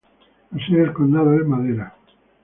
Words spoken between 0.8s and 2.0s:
condado es Madera.